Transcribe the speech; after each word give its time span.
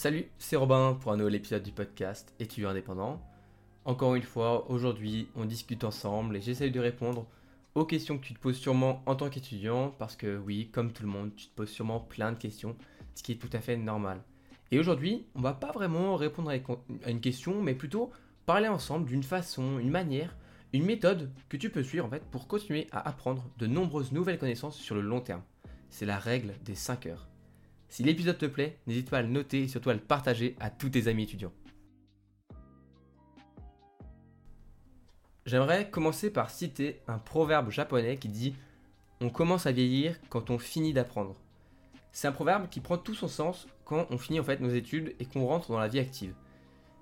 Salut, 0.00 0.30
c'est 0.38 0.54
Robin 0.54 0.96
pour 1.00 1.10
un 1.10 1.16
nouvel 1.16 1.34
épisode 1.34 1.64
du 1.64 1.72
podcast 1.72 2.32
Étudiant 2.38 2.70
indépendant? 2.70 3.20
Encore 3.84 4.14
une 4.14 4.22
fois, 4.22 4.70
aujourd'hui, 4.70 5.26
on 5.34 5.44
discute 5.44 5.82
ensemble 5.82 6.36
et 6.36 6.40
j'essaye 6.40 6.70
de 6.70 6.78
répondre 6.78 7.26
aux 7.74 7.84
questions 7.84 8.16
que 8.16 8.24
tu 8.24 8.32
te 8.32 8.38
poses 8.38 8.58
sûrement 8.58 9.02
en 9.06 9.16
tant 9.16 9.28
qu'étudiant 9.28 9.92
parce 9.98 10.14
que 10.14 10.38
oui, 10.38 10.68
comme 10.70 10.92
tout 10.92 11.02
le 11.02 11.08
monde, 11.08 11.34
tu 11.34 11.48
te 11.48 11.54
poses 11.56 11.70
sûrement 11.70 11.98
plein 11.98 12.30
de 12.30 12.38
questions, 12.38 12.76
ce 13.16 13.24
qui 13.24 13.32
est 13.32 13.42
tout 13.42 13.50
à 13.52 13.58
fait 13.58 13.76
normal. 13.76 14.22
Et 14.70 14.78
aujourd'hui, 14.78 15.26
on 15.34 15.40
va 15.40 15.52
pas 15.52 15.72
vraiment 15.72 16.14
répondre 16.14 16.50
à 16.50 17.10
une 17.10 17.20
question, 17.20 17.60
mais 17.60 17.74
plutôt 17.74 18.12
parler 18.46 18.68
ensemble 18.68 19.06
d'une 19.08 19.24
façon, 19.24 19.80
une 19.80 19.90
manière, 19.90 20.36
une 20.72 20.84
méthode 20.84 21.28
que 21.48 21.56
tu 21.56 21.70
peux 21.70 21.82
suivre 21.82 22.06
en 22.06 22.10
fait 22.10 22.22
pour 22.30 22.46
continuer 22.46 22.86
à 22.92 23.08
apprendre 23.08 23.50
de 23.58 23.66
nombreuses 23.66 24.12
nouvelles 24.12 24.38
connaissances 24.38 24.76
sur 24.76 24.94
le 24.94 25.00
long 25.00 25.22
terme. 25.22 25.42
C'est 25.90 26.06
la 26.06 26.20
règle 26.20 26.54
des 26.64 26.76
5 26.76 27.06
heures. 27.06 27.26
Si 27.88 28.02
l'épisode 28.02 28.38
te 28.38 28.46
plaît, 28.46 28.78
n'hésite 28.86 29.10
pas 29.10 29.18
à 29.18 29.22
le 29.22 29.28
noter 29.28 29.62
et 29.62 29.68
surtout 29.68 29.90
à 29.90 29.94
le 29.94 30.00
partager 30.00 30.56
à 30.60 30.70
tous 30.70 30.90
tes 30.90 31.08
amis 31.08 31.24
étudiants. 31.24 31.52
J'aimerais 35.46 35.88
commencer 35.88 36.30
par 36.30 36.50
citer 36.50 37.00
un 37.08 37.18
proverbe 37.18 37.70
japonais 37.70 38.18
qui 38.18 38.28
dit 38.28 38.54
On 39.22 39.30
commence 39.30 39.64
à 39.64 39.72
vieillir 39.72 40.16
quand 40.28 40.50
on 40.50 40.58
finit 40.58 40.92
d'apprendre. 40.92 41.36
C'est 42.12 42.28
un 42.28 42.32
proverbe 42.32 42.68
qui 42.68 42.80
prend 42.80 42.98
tout 42.98 43.14
son 43.14 43.28
sens 43.28 43.66
quand 43.86 44.06
on 44.10 44.18
finit 44.18 44.40
en 44.40 44.44
fait 44.44 44.60
nos 44.60 44.68
études 44.68 45.14
et 45.18 45.24
qu'on 45.24 45.46
rentre 45.46 45.70
dans 45.70 45.78
la 45.78 45.88
vie 45.88 46.00
active. 46.00 46.34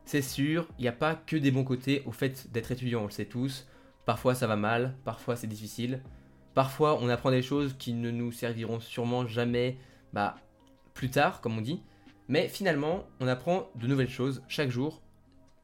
C'est 0.05 0.23
sûr, 0.23 0.69
il 0.79 0.83
n'y 0.83 0.89
a 0.89 0.93
pas 0.93 1.17
que 1.17 1.35
des 1.35 1.51
bons 1.51 1.65
côtés 1.65 2.05
au 2.07 2.13
fait 2.13 2.53
d'être 2.53 2.71
étudiant, 2.71 3.01
on 3.03 3.07
le 3.07 3.11
sait 3.11 3.25
tous. 3.25 3.67
Parfois 4.05 4.37
ça 4.37 4.47
va 4.47 4.55
mal, 4.55 4.95
parfois 5.05 5.35
c'est 5.35 5.49
difficile. 5.49 6.01
Parfois 6.55 6.97
on 7.03 7.09
apprend 7.09 7.33
des 7.33 7.43
choses 7.43 7.75
qui 7.77 7.93
ne 7.93 8.13
nous 8.13 8.31
serviront 8.31 8.79
sûrement 8.79 9.27
jamais 9.27 9.77
bah, 10.13 10.37
plus 10.97 11.11
tard, 11.11 11.41
comme 11.41 11.57
on 11.57 11.61
dit. 11.61 11.83
Mais 12.27 12.49
finalement, 12.49 13.05
on 13.21 13.29
apprend 13.29 13.71
de 13.77 13.87
nouvelles 13.87 14.11
choses 14.11 14.43
chaque 14.49 14.71
jour. 14.71 15.03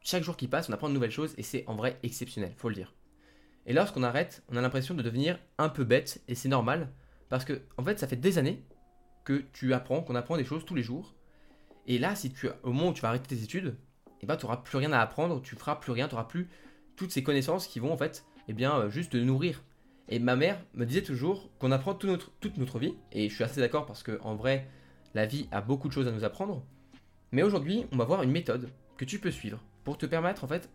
Chaque 0.02 0.22
jour 0.22 0.36
qui 0.36 0.47
passe, 0.47 0.69
on 0.69 0.72
apprend 0.72 0.88
de 0.88 0.94
nouvelles 0.94 1.11
choses 1.11 1.34
et 1.38 1.42
c'est 1.42 1.64
en 1.66 1.75
vrai 1.75 1.98
exceptionnel, 2.05 2.52
faut 2.56 2.69
le 2.69 2.75
dire. 2.75 2.94
Et 3.66 3.72
lorsqu'on 3.72 4.03
arrête, 4.03 4.44
on 4.48 4.56
a 4.56 4.60
l'impression 4.60 4.94
de 4.94 5.03
devenir 5.03 5.38
un 5.58 5.69
peu 5.69 5.84
bête 5.84 6.22
et 6.28 6.34
c'est 6.34 6.48
normal 6.48 6.92
parce 7.28 7.44
que 7.44 7.62
en 7.78 7.84
fait, 7.84 7.98
ça 7.98 8.06
fait 8.06 8.16
des 8.16 8.38
années 8.38 8.64
que 9.25 9.44
tu 9.53 9.72
apprends, 9.72 10.03
qu'on 10.03 10.16
apprend 10.16 10.36
des 10.36 10.44
choses 10.44 10.64
tous 10.64 10.75
les 10.75 10.83
jours. 10.83 11.14
Et 11.86 11.98
là, 11.98 12.14
si 12.14 12.33
tu 12.33 12.48
au 12.62 12.72
moment 12.72 12.91
où 12.91 12.92
tu 12.92 13.03
vas 13.03 13.08
arrêter 13.08 13.34
tes 13.34 13.42
études, 13.42 13.77
eh 14.20 14.27
ben, 14.27 14.36
tu 14.36 14.44
n'auras 14.44 14.58
plus 14.58 14.77
rien 14.77 14.92
à 14.92 15.00
apprendre, 15.00 15.41
tu 15.41 15.56
feras 15.56 15.77
plus 15.77 15.92
rien, 15.92 16.08
tu 16.08 16.14
n'auras 16.14 16.27
plus 16.27 16.48
toutes 16.97 17.10
ces 17.10 17.22
connaissances 17.22 17.66
qui 17.66 17.80
vont 17.80 17.92
en 17.92 17.97
fait, 17.97 18.25
eh 18.48 18.53
bien, 18.53 18.77
euh, 18.77 18.91
juste 18.91 19.12
te 19.12 19.16
nourrir. 19.16 19.62
Et 20.08 20.19
ma 20.19 20.36
mère 20.36 20.60
me 20.75 20.84
disait 20.84 21.03
toujours 21.03 21.50
qu'on 21.58 21.72
apprend 21.72 21.97
notre, 22.03 22.33
toute 22.41 22.58
notre 22.58 22.78
vie, 22.78 22.94
et 23.12 23.28
je 23.28 23.34
suis 23.34 23.44
assez 23.44 23.60
d'accord 23.60 23.86
parce 23.86 24.03
que 24.03 24.20
en 24.22 24.34
vrai, 24.34 24.69
la 25.14 25.27
vie 25.27 25.48
a 25.50 25.60
beaucoup 25.60 25.88
de 25.88 25.92
choses 25.92 26.08
à 26.08 26.12
nous 26.12 26.24
apprendre. 26.24 26.64
Mais 27.32 27.42
aujourd'hui, 27.42 27.86
on 27.92 27.96
va 27.96 28.05
voir 28.05 28.22
une 28.22 28.30
méthode 28.30 28.68
que 28.96 29.05
tu 29.05 29.19
peux 29.19 29.30
suivre 29.30 29.62
pour 29.84 29.98
te 29.98 30.06
permettre 30.06 30.44
en 30.44 30.48
fait 30.48 30.69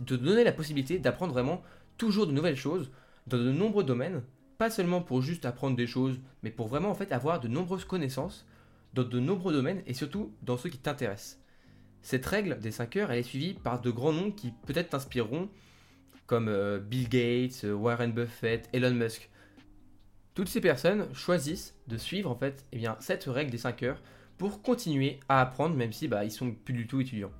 de 0.00 0.16
donner 0.16 0.44
la 0.44 0.52
possibilité 0.52 0.98
d'apprendre 0.98 1.32
vraiment 1.32 1.62
toujours 1.96 2.26
de 2.26 2.32
nouvelles 2.32 2.56
choses 2.56 2.90
dans 3.26 3.38
de 3.38 3.50
nombreux 3.50 3.84
domaines, 3.84 4.22
pas 4.58 4.70
seulement 4.70 5.00
pour 5.00 5.22
juste 5.22 5.46
apprendre 5.46 5.76
des 5.76 5.86
choses, 5.86 6.18
mais 6.42 6.50
pour 6.50 6.68
vraiment 6.68 6.90
en 6.90 6.94
fait 6.94 7.12
avoir 7.12 7.40
de 7.40 7.48
nombreuses 7.48 7.84
connaissances 7.84 8.46
dans 8.94 9.04
de 9.04 9.20
nombreux 9.20 9.52
domaines 9.52 9.82
et 9.86 9.94
surtout 9.94 10.32
dans 10.42 10.56
ceux 10.56 10.70
qui 10.70 10.78
t'intéressent. 10.78 11.40
Cette 12.02 12.26
règle 12.26 12.58
des 12.60 12.70
5 12.70 12.96
heures, 12.96 13.10
est 13.10 13.22
suivie 13.22 13.54
par 13.54 13.80
de 13.80 13.90
grands 13.90 14.12
noms 14.12 14.30
qui 14.30 14.52
peut-être 14.66 14.90
t'inspireront, 14.90 15.48
comme 16.26 16.48
euh, 16.48 16.78
Bill 16.78 17.08
Gates, 17.08 17.64
euh, 17.64 17.72
Warren 17.74 18.12
Buffett, 18.12 18.68
Elon 18.72 18.94
Musk. 18.94 19.28
Toutes 20.36 20.48
ces 20.50 20.60
personnes 20.60 21.08
choisissent 21.14 21.74
de 21.88 21.96
suivre 21.96 22.30
en 22.30 22.36
fait 22.36 22.66
eh 22.70 22.84
cette 23.00 23.24
règle 23.24 23.50
des 23.50 23.56
5 23.56 23.82
heures 23.84 24.02
pour 24.36 24.60
continuer 24.60 25.18
à 25.30 25.40
apprendre 25.40 25.74
même 25.74 25.94
si 25.94 26.08
bah, 26.08 26.24
ils 26.26 26.30
sont 26.30 26.52
plus 26.52 26.74
du 26.74 26.86
tout 26.86 27.00
étudiants. 27.00 27.32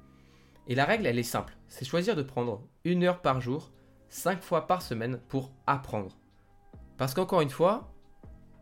Et 0.66 0.74
la 0.74 0.86
règle 0.86 1.06
elle 1.06 1.18
est 1.18 1.22
simple, 1.22 1.54
c'est 1.68 1.84
choisir 1.84 2.16
de 2.16 2.22
prendre 2.22 2.66
une 2.84 3.04
heure 3.04 3.20
par 3.20 3.42
jour, 3.42 3.70
5 4.08 4.42
fois 4.42 4.66
par 4.66 4.80
semaine 4.80 5.20
pour 5.28 5.52
apprendre. 5.66 6.16
Parce 6.96 7.12
qu'encore 7.12 7.42
une 7.42 7.50
fois, 7.50 7.92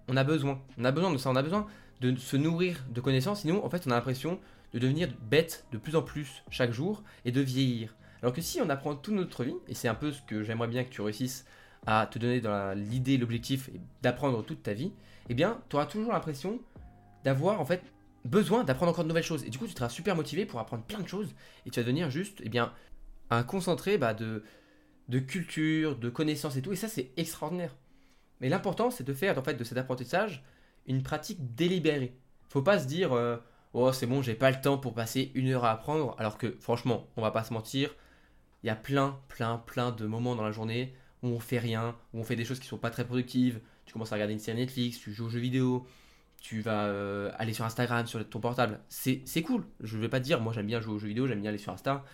on 0.08 0.16
a 0.16 0.24
besoin, 0.24 0.60
on 0.78 0.84
a 0.84 0.90
besoin 0.90 1.12
de 1.12 1.16
ça, 1.16 1.30
on 1.30 1.36
a 1.36 1.42
besoin 1.42 1.68
de 2.00 2.16
se 2.16 2.36
nourrir 2.36 2.84
de 2.90 3.00
connaissances, 3.00 3.42
sinon 3.42 3.64
en 3.64 3.70
fait 3.70 3.86
on 3.86 3.92
a 3.92 3.94
l'impression 3.94 4.40
de 4.72 4.80
devenir 4.80 5.10
bête 5.30 5.64
de 5.70 5.78
plus 5.78 5.94
en 5.94 6.02
plus 6.02 6.42
chaque 6.50 6.72
jour 6.72 7.04
et 7.24 7.30
de 7.30 7.40
vieillir. 7.40 7.94
Alors 8.20 8.34
que 8.34 8.40
si 8.40 8.60
on 8.60 8.68
apprend 8.68 8.96
toute 8.96 9.14
notre 9.14 9.44
vie, 9.44 9.54
et 9.68 9.74
c'est 9.74 9.86
un 9.86 9.94
peu 9.94 10.10
ce 10.10 10.22
que 10.22 10.42
j'aimerais 10.42 10.66
bien 10.66 10.82
que 10.82 10.90
tu 10.90 11.02
réussisses 11.02 11.46
à 11.86 12.06
te 12.06 12.18
donner 12.18 12.40
dans 12.40 12.76
l'idée, 12.76 13.18
l'objectif 13.18 13.70
d'apprendre 14.02 14.42
toute 14.44 14.62
ta 14.62 14.72
vie, 14.72 14.92
eh 15.28 15.34
bien, 15.34 15.60
tu 15.68 15.76
auras 15.76 15.86
toujours 15.86 16.12
l'impression 16.12 16.60
d'avoir 17.24 17.60
en 17.60 17.64
fait 17.64 17.82
besoin 18.24 18.64
d'apprendre 18.64 18.92
encore 18.92 19.04
de 19.04 19.08
nouvelles 19.08 19.24
choses. 19.24 19.44
Et 19.44 19.50
du 19.50 19.58
coup, 19.58 19.66
tu 19.66 19.72
seras 19.72 19.88
super 19.88 20.16
motivé 20.16 20.46
pour 20.46 20.60
apprendre 20.60 20.84
plein 20.84 21.00
de 21.00 21.08
choses 21.08 21.34
et 21.66 21.70
tu 21.70 21.80
vas 21.80 21.84
devenir 21.84 22.10
juste, 22.10 22.40
eh 22.42 22.48
bien, 22.48 22.72
un 23.30 23.42
concentré 23.42 23.98
bah, 23.98 24.14
de, 24.14 24.44
de 25.08 25.18
culture, 25.18 25.96
de 25.96 26.08
connaissances 26.08 26.56
et 26.56 26.62
tout. 26.62 26.72
Et 26.72 26.76
ça, 26.76 26.88
c'est 26.88 27.10
extraordinaire. 27.16 27.74
Mais 28.40 28.48
l'important, 28.48 28.90
c'est 28.90 29.04
de 29.04 29.12
faire 29.12 29.38
en 29.38 29.42
fait 29.42 29.54
de 29.54 29.64
cet 29.64 29.78
apprentissage 29.78 30.44
une 30.86 31.02
pratique 31.02 31.54
délibérée. 31.54 32.16
Faut 32.48 32.62
pas 32.62 32.78
se 32.78 32.86
dire, 32.86 33.12
euh, 33.12 33.36
oh 33.72 33.92
c'est 33.92 34.06
bon, 34.06 34.22
j'ai 34.22 34.34
pas 34.34 34.50
le 34.50 34.60
temps 34.60 34.78
pour 34.78 34.94
passer 34.94 35.30
une 35.34 35.48
heure 35.48 35.64
à 35.64 35.70
apprendre. 35.70 36.14
Alors 36.18 36.38
que 36.38 36.56
franchement, 36.60 37.06
on 37.16 37.22
va 37.22 37.30
pas 37.30 37.44
se 37.44 37.52
mentir, 37.52 37.94
il 38.62 38.66
y 38.66 38.70
a 38.70 38.76
plein, 38.76 39.18
plein, 39.28 39.58
plein 39.58 39.92
de 39.92 40.06
moments 40.06 40.34
dans 40.34 40.44
la 40.44 40.52
journée 40.52 40.94
où 41.24 41.28
on 41.28 41.40
fait 41.40 41.58
rien, 41.58 41.96
où 42.12 42.20
on 42.20 42.24
fait 42.24 42.36
des 42.36 42.44
choses 42.44 42.60
qui 42.60 42.66
sont 42.66 42.78
pas 42.78 42.90
très 42.90 43.04
productives. 43.04 43.60
Tu 43.86 43.92
commences 43.92 44.12
à 44.12 44.16
regarder 44.16 44.34
une 44.34 44.38
série 44.38 44.58
Netflix, 44.58 44.98
tu 44.98 45.12
joues 45.12 45.26
aux 45.26 45.30
jeux 45.30 45.40
vidéo, 45.40 45.86
tu 46.38 46.60
vas 46.60 46.84
euh, 46.84 47.32
aller 47.38 47.54
sur 47.54 47.64
Instagram, 47.64 48.06
sur 48.06 48.28
ton 48.28 48.40
portable. 48.40 48.80
C'est 48.88 49.42
cool. 49.42 49.64
Je 49.80 49.98
vais 49.98 50.08
pas 50.08 50.20
dire, 50.20 50.40
moi 50.40 50.52
j'aime 50.52 50.66
bien 50.66 50.80
jouer 50.80 50.94
aux 50.94 50.98
jeux 50.98 51.08
vidéo, 51.08 51.26
j'aime 51.26 51.40
bien 51.40 51.48
aller 51.48 51.58
sur 51.58 51.72
Insta, 51.72 52.04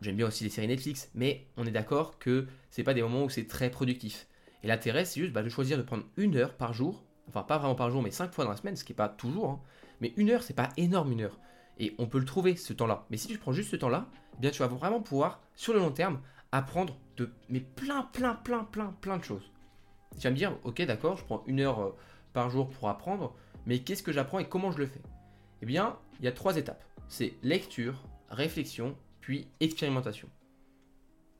j'aime 0.00 0.16
bien 0.16 0.26
aussi 0.26 0.44
les 0.44 0.50
séries 0.50 0.66
Netflix, 0.66 1.10
mais 1.14 1.46
on 1.56 1.64
est 1.66 1.70
d'accord 1.70 2.18
que 2.18 2.46
c'est 2.70 2.82
pas 2.82 2.94
des 2.94 3.02
moments 3.02 3.24
où 3.24 3.30
c'est 3.30 3.46
très 3.46 3.70
productif. 3.70 4.26
Et 4.64 4.66
l'intérêt, 4.66 5.04
c'est 5.04 5.20
juste 5.20 5.32
bah, 5.32 5.42
de 5.42 5.48
choisir 5.48 5.78
de 5.78 5.82
prendre 5.82 6.04
une 6.16 6.36
heure 6.36 6.54
par 6.54 6.72
jour, 6.72 7.04
enfin 7.28 7.44
pas 7.44 7.58
vraiment 7.58 7.76
par 7.76 7.90
jour, 7.90 8.02
mais 8.02 8.10
cinq 8.10 8.32
fois 8.32 8.44
dans 8.44 8.50
la 8.50 8.56
semaine, 8.56 8.74
ce 8.74 8.82
qui 8.82 8.92
n'est 8.92 8.96
pas 8.96 9.08
toujours. 9.08 9.50
Hein. 9.50 9.60
Mais 10.00 10.12
une 10.16 10.30
heure, 10.30 10.42
c'est 10.42 10.54
pas 10.54 10.70
énorme 10.76 11.12
une 11.12 11.20
heure. 11.20 11.38
Et 11.78 11.94
on 11.98 12.06
peut 12.06 12.18
le 12.18 12.24
trouver 12.24 12.56
ce 12.56 12.72
temps-là. 12.72 13.06
Mais 13.10 13.16
si 13.16 13.28
tu 13.28 13.38
prends 13.38 13.52
juste 13.52 13.70
ce 13.70 13.76
temps-là, 13.76 14.08
eh 14.36 14.40
bien 14.40 14.50
tu 14.50 14.58
vas 14.58 14.66
vraiment 14.66 15.00
pouvoir, 15.00 15.40
sur 15.54 15.72
le 15.72 15.78
long 15.78 15.92
terme, 15.92 16.20
apprendre 16.50 16.98
mais 17.48 17.60
plein, 17.60 18.02
plein, 18.02 18.34
plein, 18.34 18.64
plein, 18.64 18.94
plein 19.00 19.18
de 19.18 19.24
choses. 19.24 19.50
Tu 20.12 20.22
vas 20.22 20.30
me 20.30 20.36
dire, 20.36 20.58
ok, 20.64 20.82
d'accord, 20.82 21.16
je 21.16 21.24
prends 21.24 21.44
une 21.46 21.60
heure 21.60 21.80
euh, 21.80 21.96
par 22.32 22.50
jour 22.50 22.68
pour 22.68 22.88
apprendre, 22.88 23.34
mais 23.66 23.80
qu'est-ce 23.80 24.02
que 24.02 24.12
j'apprends 24.12 24.38
et 24.38 24.48
comment 24.48 24.70
je 24.70 24.78
le 24.78 24.86
fais? 24.86 25.02
Eh 25.62 25.66
bien, 25.66 25.96
il 26.18 26.24
y 26.24 26.28
a 26.28 26.32
trois 26.32 26.56
étapes. 26.56 26.84
C'est 27.08 27.34
lecture, 27.42 28.02
réflexion, 28.30 28.96
puis 29.20 29.48
expérimentation. 29.60 30.28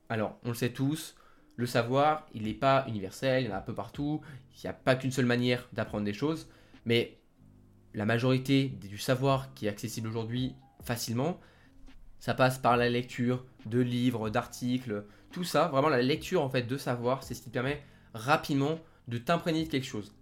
Alors, 0.09 0.37
on 0.43 0.49
le 0.49 0.55
sait 0.55 0.71
tous, 0.71 1.15
le 1.55 1.65
savoir, 1.65 2.25
il 2.33 2.43
n'est 2.43 2.53
pas 2.53 2.85
universel, 2.87 3.43
il 3.43 3.47
y 3.47 3.51
en 3.51 3.55
a 3.55 3.59
un 3.59 3.61
peu 3.61 3.75
partout, 3.75 4.21
il 4.55 4.61
n'y 4.65 4.69
a 4.69 4.73
pas 4.73 4.95
qu'une 4.95 5.11
seule 5.11 5.25
manière 5.25 5.67
d'apprendre 5.73 6.05
des 6.05 6.13
choses, 6.13 6.49
mais 6.85 7.17
la 7.93 8.05
majorité 8.05 8.69
du 8.69 8.97
savoir 8.97 9.53
qui 9.53 9.65
est 9.65 9.69
accessible 9.69 10.07
aujourd'hui 10.07 10.55
facilement, 10.83 11.39
ça 12.19 12.33
passe 12.33 12.57
par 12.57 12.77
la 12.77 12.89
lecture 12.89 13.45
de 13.65 13.79
livres, 13.79 14.29
d'articles, 14.29 15.05
tout 15.31 15.43
ça. 15.43 15.67
Vraiment, 15.67 15.89
la 15.89 16.01
lecture 16.01 16.41
en 16.41 16.49
fait 16.49 16.63
de 16.63 16.77
savoir, 16.77 17.23
c'est 17.23 17.33
ce 17.33 17.41
qui 17.41 17.49
permet 17.49 17.81
rapidement 18.13 18.79
de 19.07 19.17
t'imprégner 19.17 19.63
de 19.65 19.69
quelque 19.69 19.85
chose. 19.85 20.13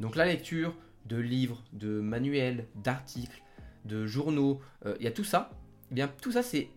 Donc 0.00 0.16
la 0.16 0.26
lecture 0.26 0.74
de 1.06 1.16
livres, 1.16 1.62
de 1.72 2.00
manuels, 2.00 2.66
d'articles, 2.74 3.42
de 3.84 4.06
journaux, 4.06 4.60
euh, 4.84 4.96
il 4.98 5.04
y 5.04 5.08
a 5.08 5.12
tout 5.12 5.24
ça. 5.24 5.50
Eh 5.90 5.94
bien, 5.94 6.08
tout 6.20 6.32
ça, 6.32 6.42
c'est 6.42 6.68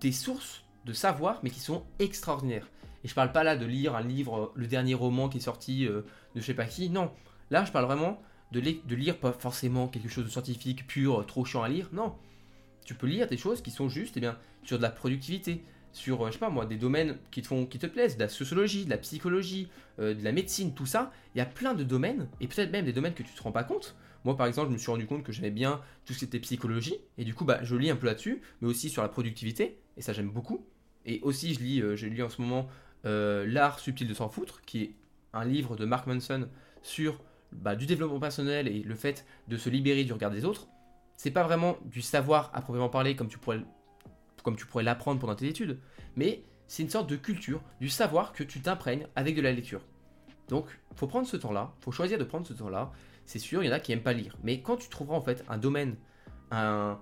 des 0.00 0.12
sources 0.12 0.64
de 0.84 0.92
savoir, 0.92 1.40
mais 1.42 1.50
qui 1.50 1.60
sont 1.60 1.84
extraordinaires. 1.98 2.68
Et 3.04 3.08
je 3.08 3.14
parle 3.14 3.32
pas 3.32 3.44
là 3.44 3.56
de 3.56 3.64
lire 3.64 3.94
un 3.94 4.02
livre, 4.02 4.52
le 4.54 4.66
dernier 4.66 4.94
roman 4.94 5.28
qui 5.28 5.38
est 5.38 5.42
sorti 5.42 5.86
euh, 5.86 6.02
de 6.34 6.40
je 6.40 6.46
sais 6.46 6.54
pas 6.54 6.66
qui. 6.66 6.90
Non, 6.90 7.10
là, 7.50 7.64
je 7.64 7.72
parle 7.72 7.86
vraiment 7.86 8.20
de, 8.52 8.60
de 8.60 8.94
lire 8.94 9.18
pas 9.18 9.32
forcément 9.32 9.88
quelque 9.88 10.08
chose 10.08 10.24
de 10.24 10.30
scientifique 10.30 10.86
pur, 10.86 11.24
trop 11.26 11.44
chiant 11.44 11.62
à 11.62 11.68
lire. 11.68 11.88
Non, 11.92 12.14
tu 12.88 12.94
peux 12.94 13.06
lire 13.06 13.28
des 13.28 13.36
choses 13.36 13.60
qui 13.60 13.70
sont 13.70 13.90
juste 13.90 14.16
eh 14.16 14.20
bien, 14.20 14.38
sur 14.62 14.78
de 14.78 14.82
la 14.82 14.88
productivité, 14.88 15.62
sur, 15.92 16.22
euh, 16.22 16.28
je 16.28 16.32
sais 16.32 16.38
pas 16.38 16.48
moi, 16.48 16.64
des 16.64 16.78
domaines 16.78 17.18
qui 17.30 17.42
te, 17.42 17.46
font, 17.46 17.66
qui 17.66 17.78
te 17.78 17.86
plaisent, 17.86 18.16
de 18.16 18.22
la 18.22 18.30
sociologie, 18.30 18.86
de 18.86 18.90
la 18.90 18.96
psychologie, 18.96 19.68
euh, 19.98 20.14
de 20.14 20.24
la 20.24 20.32
médecine, 20.32 20.72
tout 20.72 20.86
ça. 20.86 21.12
Il 21.34 21.38
y 21.38 21.42
a 21.42 21.44
plein 21.44 21.74
de 21.74 21.84
domaines, 21.84 22.28
et 22.40 22.48
peut-être 22.48 22.72
même 22.72 22.86
des 22.86 22.94
domaines 22.94 23.12
que 23.12 23.22
tu 23.22 23.30
te 23.30 23.42
rends 23.42 23.52
pas 23.52 23.62
compte. 23.62 23.94
Moi, 24.24 24.38
par 24.38 24.46
exemple, 24.46 24.68
je 24.68 24.72
me 24.72 24.78
suis 24.78 24.90
rendu 24.90 25.04
compte 25.04 25.22
que 25.22 25.32
j'aimais 25.32 25.50
bien 25.50 25.82
tout 26.06 26.14
ce 26.14 26.20
qui 26.20 26.24
était 26.24 26.38
psychologie, 26.38 26.96
et 27.18 27.24
du 27.24 27.34
coup, 27.34 27.44
bah, 27.44 27.60
je 27.62 27.76
lis 27.76 27.90
un 27.90 27.96
peu 27.96 28.06
là-dessus, 28.06 28.40
mais 28.62 28.68
aussi 28.68 28.88
sur 28.88 29.02
la 29.02 29.10
productivité, 29.10 29.76
et 29.98 30.00
ça, 30.00 30.14
j'aime 30.14 30.30
beaucoup. 30.30 30.64
Et 31.04 31.20
aussi, 31.20 31.52
je 31.52 31.60
lis, 31.60 31.82
euh, 31.82 31.94
je 31.94 32.06
lis 32.06 32.22
en 32.22 32.30
ce 32.30 32.40
moment 32.40 32.68
L'art 33.04 33.80
subtil 33.80 34.08
de 34.08 34.14
s'en 34.14 34.30
foutre, 34.30 34.62
qui 34.62 34.82
est 34.82 34.92
un 35.34 35.44
livre 35.44 35.76
de 35.76 35.84
Mark 35.84 36.06
Manson 36.06 36.48
sur 36.82 37.20
bah, 37.52 37.76
du 37.76 37.84
développement 37.84 38.20
personnel 38.20 38.66
et 38.66 38.82
le 38.82 38.94
fait 38.94 39.26
de 39.46 39.58
se 39.58 39.68
libérer 39.68 40.04
du 40.04 40.12
regard 40.14 40.30
des 40.30 40.46
autres 40.46 40.68
c'est 41.18 41.32
pas 41.32 41.42
vraiment 41.42 41.76
du 41.84 42.00
savoir 42.00 42.50
à 42.54 42.62
proprement 42.62 42.88
parler 42.88 43.16
comme 43.16 43.28
tu 43.28 43.38
pourrais, 43.38 43.64
l'apprendre 44.84 45.20
pendant 45.20 45.34
tes 45.34 45.48
études, 45.48 45.80
mais 46.14 46.44
c'est 46.68 46.84
une 46.84 46.90
sorte 46.90 47.10
de 47.10 47.16
culture, 47.16 47.60
du 47.80 47.88
savoir 47.88 48.32
que 48.32 48.44
tu 48.44 48.60
t'imprègnes 48.60 49.08
avec 49.16 49.34
de 49.34 49.42
la 49.42 49.50
lecture. 49.50 49.80
Donc, 50.48 50.66
faut 50.94 51.08
prendre 51.08 51.26
ce 51.26 51.36
temps-là, 51.36 51.74
faut 51.80 51.90
choisir 51.90 52.18
de 52.18 52.24
prendre 52.24 52.46
ce 52.46 52.52
temps-là. 52.52 52.92
C'est 53.24 53.40
sûr, 53.40 53.64
il 53.64 53.66
y 53.66 53.68
en 53.68 53.72
a 53.72 53.80
qui 53.80 53.90
aiment 53.90 54.02
pas 54.02 54.12
lire, 54.12 54.36
mais 54.44 54.62
quand 54.62 54.76
tu 54.76 54.88
trouveras 54.88 55.18
en 55.18 55.20
fait 55.20 55.44
un 55.48 55.58
domaine, 55.58 55.96
un, 56.52 57.00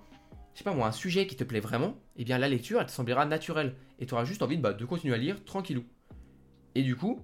je 0.55 0.65
pas 0.65 0.73
moi, 0.73 0.87
un 0.87 0.93
sujet 0.93 1.27
qui 1.27 1.37
te 1.37 1.45
plaît 1.45 1.61
vraiment, 1.61 1.95
eh 2.17 2.25
bien 2.25 2.39
la 2.39 2.49
lecture, 2.49 2.81
elle 2.81 2.87
te 2.87 2.93
semblera 2.93 3.27
naturelle. 3.27 3.77
Et 3.99 4.07
tu 4.07 4.15
auras 4.15 4.25
juste 4.25 4.41
envie 4.41 4.57
de, 4.57 4.63
bah, 4.63 4.73
de 4.73 4.85
continuer 4.87 5.15
à 5.15 5.19
lire 5.19 5.45
tranquillou. 5.45 5.85
Et 6.75 6.83
du 6.83 6.97
coup, 6.97 7.21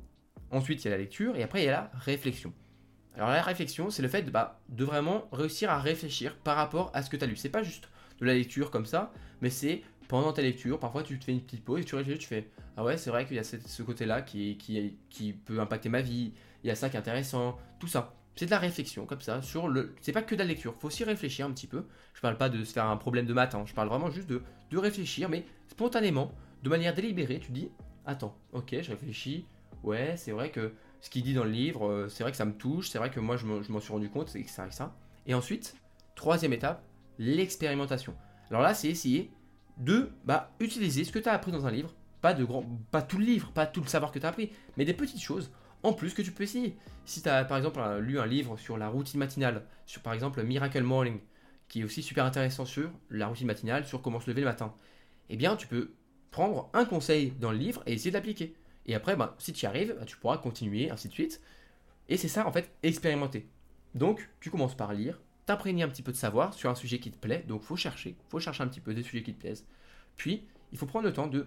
ensuite 0.50 0.84
il 0.84 0.88
y 0.88 0.88
a 0.88 0.90
la 0.90 1.02
lecture 1.02 1.36
et 1.36 1.42
après 1.42 1.62
il 1.62 1.64
y 1.64 1.68
a 1.68 1.72
la 1.72 1.90
réflexion. 1.94 2.52
Alors 3.16 3.28
la 3.28 3.42
réflexion, 3.42 3.90
c'est 3.90 4.02
le 4.02 4.08
fait 4.08 4.22
de, 4.22 4.30
bah, 4.30 4.60
de 4.68 4.84
vraiment 4.84 5.28
réussir 5.32 5.70
à 5.70 5.78
réfléchir 5.78 6.36
par 6.36 6.56
rapport 6.56 6.90
à 6.94 7.02
ce 7.02 7.10
que 7.10 7.16
tu 7.16 7.24
as 7.24 7.26
lu. 7.26 7.36
C'est 7.36 7.50
pas 7.50 7.62
juste 7.62 7.88
de 8.20 8.26
la 8.26 8.34
lecture 8.34 8.70
comme 8.70 8.86
ça, 8.86 9.12
mais 9.40 9.50
c'est 9.50 9.82
pendant 10.08 10.32
ta 10.32 10.42
lecture, 10.42 10.78
parfois 10.78 11.02
tu 11.02 11.18
te 11.18 11.24
fais 11.24 11.32
une 11.32 11.40
petite 11.40 11.64
pause 11.64 11.80
et 11.80 11.84
tu 11.84 11.94
réfléchis, 11.94 12.18
tu 12.18 12.28
fais 12.28 12.50
Ah 12.76 12.84
ouais, 12.84 12.96
c'est 12.96 13.10
vrai 13.10 13.26
qu'il 13.26 13.36
y 13.36 13.38
a 13.38 13.44
ce, 13.44 13.82
côté-là 13.82 14.22
qui, 14.22 14.56
qui, 14.58 14.96
qui 15.10 15.32
peut 15.32 15.60
impacter 15.60 15.88
ma 15.88 16.02
vie, 16.02 16.32
il 16.62 16.68
y 16.68 16.70
a 16.70 16.74
ça 16.74 16.88
qui 16.88 16.96
est 16.96 16.98
intéressant, 16.98 17.58
tout 17.78 17.86
ça. 17.86 18.14
C'est 18.34 18.46
de 18.46 18.50
la 18.50 18.58
réflexion 18.58 19.04
comme 19.04 19.20
ça 19.20 19.42
sur 19.42 19.68
le. 19.68 19.94
C'est 20.00 20.12
pas 20.12 20.22
que 20.22 20.34
de 20.34 20.40
la 20.40 20.46
lecture, 20.46 20.74
faut 20.78 20.88
aussi 20.88 21.04
réfléchir 21.04 21.46
un 21.46 21.50
petit 21.50 21.66
peu. 21.66 21.84
Je 22.14 22.20
parle 22.20 22.38
pas 22.38 22.48
de 22.48 22.64
se 22.64 22.72
faire 22.72 22.86
un 22.86 22.96
problème 22.96 23.26
de 23.26 23.34
maths, 23.34 23.54
hein. 23.54 23.64
je 23.66 23.74
parle 23.74 23.88
vraiment 23.88 24.10
juste 24.10 24.28
de, 24.28 24.42
de 24.70 24.78
réfléchir, 24.78 25.28
mais 25.28 25.44
spontanément, 25.68 26.32
de 26.62 26.68
manière 26.68 26.94
délibérée, 26.94 27.40
tu 27.40 27.52
dis 27.52 27.68
Attends, 28.06 28.36
ok, 28.52 28.76
je 28.82 28.90
réfléchis, 28.90 29.46
ouais, 29.82 30.14
c'est 30.16 30.32
vrai 30.32 30.50
que 30.50 30.72
ce 31.02 31.10
qu'il 31.10 31.22
dit 31.22 31.34
dans 31.34 31.44
le 31.44 31.50
livre, 31.50 31.86
euh, 31.86 32.08
c'est 32.08 32.22
vrai 32.22 32.30
que 32.30 32.38
ça 32.38 32.44
me 32.44 32.54
touche, 32.54 32.88
c'est 32.88 32.98
vrai 32.98 33.10
que 33.10 33.20
moi 33.20 33.36
je 33.36 33.44
m'en 33.44 33.80
suis 33.80 33.92
rendu 33.92 34.08
compte, 34.08 34.34
etc., 34.36 34.62
ça. 34.70 34.96
Et 35.26 35.34
ensuite, 35.34 35.76
troisième 36.14 36.52
étape, 36.52 36.82
l'expérimentation. 37.18 38.14
Alors 38.50 38.62
là, 38.62 38.72
c'est 38.72 38.88
essayer 38.88 39.30
de 39.78 40.10
bah, 40.24 40.52
utiliser 40.60 41.04
ce 41.04 41.12
que 41.12 41.18
tu 41.18 41.28
as 41.28 41.32
appris 41.32 41.50
dans 41.50 41.66
un 41.66 41.70
livre, 41.72 41.92
pas, 42.20 42.34
de 42.34 42.44
grand, 42.44 42.64
pas 42.92 43.02
tout 43.02 43.18
le 43.18 43.24
livre, 43.24 43.50
pas 43.50 43.66
tout 43.66 43.80
le 43.80 43.88
savoir 43.88 44.12
que 44.12 44.20
tu 44.20 44.26
as 44.26 44.28
appris, 44.28 44.52
mais 44.76 44.84
des 44.84 44.94
petites 44.94 45.20
choses 45.20 45.50
en 45.82 45.92
plus 45.92 46.14
que 46.14 46.22
tu 46.22 46.30
peux 46.30 46.44
essayer. 46.44 46.76
Si 47.04 47.20
tu 47.20 47.28
as 47.28 47.44
par 47.44 47.56
exemple 47.56 47.80
lu 47.98 48.20
un 48.20 48.26
livre 48.26 48.56
sur 48.56 48.78
la 48.78 48.88
routine 48.88 49.18
matinale, 49.18 49.66
sur 49.86 50.02
par 50.02 50.12
exemple 50.12 50.40
Miracle 50.44 50.84
Morning, 50.84 51.18
qui 51.68 51.80
est 51.80 51.84
aussi 51.84 52.02
super 52.02 52.24
intéressant 52.24 52.64
sur 52.64 52.90
la 53.10 53.26
routine 53.26 53.48
matinale, 53.48 53.84
sur 53.84 54.02
comment 54.02 54.20
se 54.20 54.30
lever 54.30 54.42
le 54.42 54.46
matin, 54.46 54.72
eh 55.30 55.36
bien 55.36 55.56
tu 55.56 55.66
peux 55.66 55.94
prendre 56.30 56.70
un 56.74 56.84
conseil 56.84 57.32
dans 57.40 57.50
le 57.50 57.58
livre 57.58 57.82
et 57.86 57.94
essayer 57.94 58.12
de 58.12 58.16
l'appliquer. 58.16 58.54
Et 58.86 58.94
après, 58.94 59.16
bah, 59.16 59.34
si 59.38 59.52
tu 59.52 59.64
y 59.64 59.66
arrives, 59.66 59.94
bah, 59.98 60.04
tu 60.04 60.16
pourras 60.16 60.38
continuer, 60.38 60.90
ainsi 60.90 61.08
de 61.08 61.12
suite. 61.12 61.40
Et 62.08 62.16
c'est 62.16 62.28
ça 62.28 62.46
en 62.46 62.52
fait, 62.52 62.72
expérimenter. 62.82 63.46
Donc 63.94 64.28
tu 64.40 64.50
commences 64.50 64.76
par 64.76 64.92
lire, 64.92 65.20
t'imprégner 65.46 65.82
un 65.82 65.88
petit 65.88 66.02
peu 66.02 66.12
de 66.12 66.16
savoir 66.16 66.54
sur 66.54 66.70
un 66.70 66.74
sujet 66.74 66.98
qui 66.98 67.10
te 67.10 67.18
plaît, 67.18 67.44
donc 67.46 67.62
faut 67.62 67.76
chercher, 67.76 68.16
faut 68.28 68.40
chercher 68.40 68.62
un 68.62 68.68
petit 68.68 68.80
peu 68.80 68.94
des 68.94 69.02
sujets 69.02 69.22
qui 69.22 69.34
te 69.34 69.40
plaisent. 69.40 69.66
Puis, 70.16 70.44
il 70.72 70.78
faut 70.78 70.86
prendre 70.86 71.06
le 71.06 71.12
temps 71.12 71.26
de, 71.26 71.46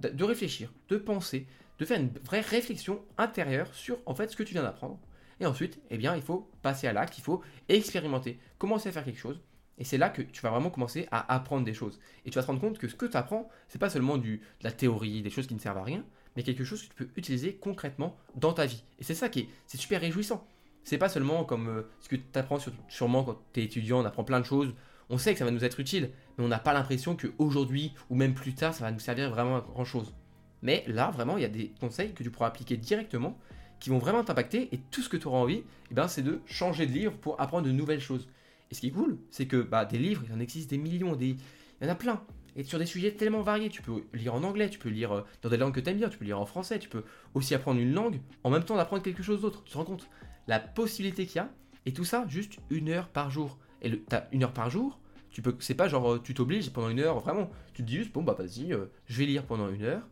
de 0.00 0.24
réfléchir, 0.24 0.72
de 0.88 0.96
penser, 0.96 1.46
de 1.78 1.84
faire 1.84 2.00
une 2.00 2.10
vraie 2.24 2.40
réflexion 2.40 3.02
intérieure 3.18 3.72
sur 3.74 3.98
en 4.06 4.14
fait 4.14 4.30
ce 4.30 4.36
que 4.36 4.42
tu 4.42 4.54
viens 4.54 4.62
d'apprendre. 4.62 4.98
Et 5.40 5.46
ensuite, 5.46 5.80
eh 5.90 5.98
bien, 5.98 6.14
il 6.14 6.22
faut 6.22 6.48
passer 6.62 6.86
à 6.86 6.92
l'acte, 6.92 7.18
il 7.18 7.22
faut 7.22 7.42
expérimenter, 7.68 8.38
commencer 8.58 8.88
à 8.88 8.92
faire 8.92 9.04
quelque 9.04 9.18
chose. 9.18 9.40
Et 9.78 9.84
c'est 9.84 9.98
là 9.98 10.08
que 10.08 10.22
tu 10.22 10.40
vas 10.42 10.50
vraiment 10.50 10.70
commencer 10.70 11.08
à 11.10 11.34
apprendre 11.34 11.64
des 11.64 11.74
choses. 11.74 11.98
Et 12.24 12.30
tu 12.30 12.36
vas 12.36 12.42
te 12.42 12.46
rendre 12.46 12.60
compte 12.60 12.78
que 12.78 12.88
ce 12.88 12.94
que 12.94 13.06
tu 13.06 13.16
apprends, 13.16 13.48
c'est 13.68 13.78
pas 13.78 13.90
seulement 13.90 14.18
de 14.18 14.38
la 14.62 14.70
théorie, 14.70 15.22
des 15.22 15.30
choses 15.30 15.46
qui 15.46 15.54
ne 15.54 15.58
servent 15.58 15.78
à 15.78 15.84
rien, 15.84 16.04
mais 16.36 16.42
quelque 16.42 16.64
chose 16.64 16.82
que 16.82 16.88
tu 16.88 16.94
peux 16.94 17.08
utiliser 17.16 17.54
concrètement 17.56 18.16
dans 18.36 18.52
ta 18.52 18.66
vie. 18.66 18.84
Et 18.98 19.04
c'est 19.04 19.14
ça 19.14 19.28
qui 19.28 19.40
est, 19.40 19.48
c'est 19.66 19.78
super 19.78 20.00
réjouissant. 20.00 20.46
C'est 20.84 20.98
pas 20.98 21.08
seulement 21.08 21.44
comme 21.44 21.68
euh, 21.68 21.82
ce 22.00 22.08
que 22.08 22.16
tu 22.16 22.38
apprends 22.38 22.58
sûrement 22.88 23.24
quand 23.24 23.38
tu 23.52 23.60
es 23.60 23.64
étudiant, 23.64 24.00
on 24.00 24.04
apprend 24.04 24.24
plein 24.24 24.40
de 24.40 24.44
choses. 24.44 24.74
On 25.10 25.18
sait 25.18 25.32
que 25.32 25.38
ça 25.38 25.44
va 25.44 25.50
nous 25.50 25.64
être 25.64 25.80
utile, 25.80 26.10
mais 26.36 26.44
on 26.44 26.48
n'a 26.48 26.58
pas 26.58 26.72
l'impression 26.72 27.16
qu'aujourd'hui 27.16 27.92
ou 28.10 28.14
même 28.14 28.34
plus 28.34 28.54
tard, 28.54 28.74
ça 28.74 28.84
va 28.84 28.92
nous 28.92 29.00
servir 29.00 29.30
vraiment 29.30 29.56
à 29.56 29.60
grand 29.60 29.84
chose. 29.84 30.14
Mais 30.62 30.84
là, 30.86 31.10
vraiment, 31.10 31.36
il 31.36 31.42
y 31.42 31.46
a 31.46 31.50
des 31.50 31.72
conseils 31.80 32.12
que 32.12 32.22
tu 32.22 32.30
pourras 32.30 32.46
appliquer 32.46 32.76
directement 32.76 33.38
qui 33.80 33.90
vont 33.90 33.98
vraiment 33.98 34.24
t'impacter 34.24 34.68
et 34.72 34.78
tout 34.90 35.02
ce 35.02 35.10
que 35.10 35.18
tu 35.18 35.26
auras 35.26 35.38
envie, 35.38 35.62
eh 35.90 35.94
ben, 35.94 36.08
c'est 36.08 36.22
de 36.22 36.40
changer 36.46 36.86
de 36.86 36.92
livre 36.92 37.12
pour 37.12 37.38
apprendre 37.40 37.66
de 37.66 37.72
nouvelles 37.72 38.00
choses. 38.00 38.28
Et 38.74 38.76
ce 38.76 38.80
qui 38.80 38.88
est 38.88 38.90
cool, 38.90 39.18
c'est 39.30 39.46
que 39.46 39.62
bah, 39.62 39.84
des 39.84 39.98
livres, 39.98 40.24
il 40.26 40.34
en 40.34 40.40
existe 40.40 40.68
des 40.68 40.78
millions, 40.78 41.16
il 41.20 41.36
y 41.36 41.84
en 41.84 41.88
a 41.88 41.94
plein. 41.94 42.24
Et 42.56 42.64
sur 42.64 42.80
des 42.80 42.86
sujets 42.86 43.12
tellement 43.12 43.40
variés, 43.40 43.68
tu 43.68 43.82
peux 43.82 44.02
lire 44.12 44.34
en 44.34 44.42
anglais, 44.42 44.68
tu 44.68 44.80
peux 44.80 44.88
lire 44.88 45.12
euh, 45.12 45.22
dans 45.42 45.48
des 45.48 45.56
langues 45.56 45.72
que 45.72 45.78
tu 45.78 45.90
aimes 45.90 45.98
bien, 45.98 46.08
tu 46.08 46.18
peux 46.18 46.24
lire 46.24 46.40
en 46.40 46.44
français, 46.44 46.80
tu 46.80 46.88
peux 46.88 47.04
aussi 47.34 47.54
apprendre 47.54 47.78
une 47.78 47.94
langue 47.94 48.18
en 48.42 48.50
même 48.50 48.64
temps 48.64 48.76
d'apprendre 48.76 49.04
quelque 49.04 49.22
chose 49.22 49.42
d'autre. 49.42 49.62
Tu 49.62 49.70
te 49.70 49.78
rends 49.78 49.84
compte? 49.84 50.08
La 50.48 50.58
possibilité 50.58 51.24
qu'il 51.24 51.36
y 51.36 51.38
a, 51.38 51.52
et 51.86 51.92
tout 51.92 52.04
ça 52.04 52.24
juste 52.26 52.58
une 52.68 52.88
heure 52.88 53.06
par 53.06 53.30
jour. 53.30 53.60
Et 53.80 53.92
tu 53.92 54.02
as 54.10 54.28
une 54.32 54.42
heure 54.42 54.52
par 54.52 54.70
jour, 54.70 54.98
tu 55.30 55.40
peux, 55.40 55.54
c'est 55.60 55.74
pas 55.74 55.86
genre 55.86 56.20
tu 56.20 56.34
t'obliges 56.34 56.70
pendant 56.70 56.88
une 56.88 56.98
heure, 56.98 57.20
vraiment. 57.20 57.50
Tu 57.74 57.84
te 57.84 57.86
dis 57.86 57.98
juste, 57.98 58.12
bon 58.12 58.24
bah 58.24 58.34
vas-y, 58.36 58.72
euh, 58.72 58.86
je 59.06 59.18
vais 59.20 59.26
lire 59.26 59.46
pendant 59.46 59.68
une 59.68 59.82
heure, 59.82 60.02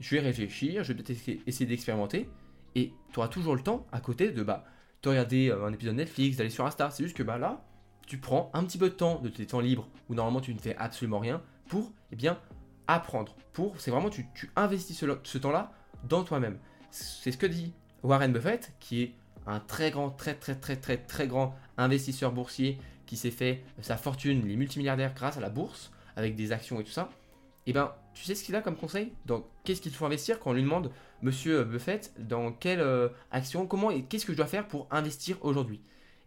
je 0.00 0.16
vais 0.16 0.20
réfléchir, 0.20 0.82
je 0.82 0.92
vais 0.92 1.00
peut-être 1.00 1.28
essayer 1.46 1.66
d'expérimenter, 1.66 2.28
et 2.74 2.92
tu 3.12 3.20
auras 3.20 3.28
toujours 3.28 3.54
le 3.54 3.62
temps 3.62 3.86
à 3.92 4.00
côté 4.00 4.32
de 4.32 4.42
bah, 4.42 4.64
te 5.00 5.08
regarder 5.08 5.50
euh, 5.50 5.66
un 5.66 5.72
épisode 5.72 5.94
Netflix, 5.94 6.36
d'aller 6.36 6.50
sur 6.50 6.66
Insta. 6.66 6.90
C'est 6.90 7.04
juste 7.04 7.16
que 7.16 7.22
bah 7.22 7.38
là, 7.38 7.64
tu 8.10 8.18
prends 8.18 8.50
un 8.54 8.64
petit 8.64 8.76
peu 8.76 8.90
de 8.90 8.94
temps 8.94 9.20
de 9.20 9.28
tes 9.28 9.46
temps 9.46 9.60
libres, 9.60 9.88
où 10.08 10.16
normalement 10.16 10.40
tu 10.40 10.52
ne 10.52 10.58
fais 10.58 10.74
absolument 10.78 11.20
rien, 11.20 11.40
pour 11.68 11.92
eh 12.10 12.28
apprendre. 12.88 13.36
Pour, 13.52 13.80
c'est 13.80 13.92
vraiment 13.92 14.10
tu, 14.10 14.26
investis 14.56 14.98
ce, 14.98 15.06
ce 15.22 15.38
temps-là 15.38 15.70
dans 16.08 16.24
toi-même. 16.24 16.58
C'est 16.90 17.30
ce 17.30 17.38
que 17.38 17.46
dit 17.46 17.72
Warren 18.02 18.32
Buffett, 18.32 18.72
qui 18.80 19.02
est 19.02 19.14
un 19.46 19.60
très 19.60 19.92
grand, 19.92 20.10
très 20.10 20.34
très 20.34 20.56
très 20.56 20.74
très 20.74 20.96
très 20.96 21.28
grand 21.28 21.54
investisseur 21.78 22.32
boursier 22.32 22.80
qui 23.06 23.16
s'est 23.16 23.30
fait 23.30 23.62
sa 23.80 23.96
fortune, 23.96 24.44
les 24.44 24.56
multimilliardaires 24.56 25.14
grâce 25.14 25.36
à 25.36 25.40
la 25.40 25.48
bourse, 25.48 25.92
avec 26.16 26.34
des 26.34 26.50
actions 26.50 26.80
et 26.80 26.84
tout 26.84 26.90
ça. 26.90 27.10
Et 27.66 27.70
eh 27.70 27.72
ben, 27.74 27.94
tu 28.12 28.24
sais 28.24 28.34
ce 28.34 28.42
qu'il 28.42 28.56
a 28.56 28.60
comme 28.60 28.74
conseil? 28.74 29.12
Donc, 29.26 29.44
qu'est-ce 29.62 29.80
qu'il 29.80 29.92
faut 29.92 30.04
investir 30.04 30.40
quand 30.40 30.50
on 30.50 30.54
lui 30.54 30.62
demande, 30.62 30.90
Monsieur 31.22 31.62
Buffett, 31.62 32.12
dans 32.18 32.50
quelle 32.50 32.80
euh, 32.80 33.08
action, 33.30 33.68
comment 33.68 33.92
et 33.92 34.02
qu'est-ce 34.02 34.26
que 34.26 34.32
je 34.32 34.36
dois 34.36 34.46
faire 34.46 34.66
pour 34.66 34.88
investir 34.90 35.36
aujourd'hui? 35.42 35.80